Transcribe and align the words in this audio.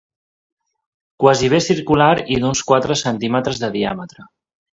Quasi 1.23 1.49
bé 1.55 1.59
circular 1.65 2.07
i 2.37 2.39
d'uns 2.45 2.63
quatre 2.71 2.99
centímetres 3.03 3.61
de 3.67 3.71
diàmetre 3.79 4.29